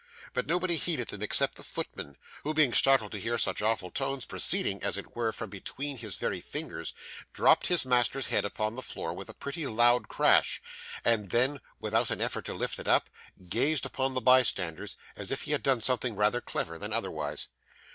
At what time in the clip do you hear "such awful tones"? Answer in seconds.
3.37-4.25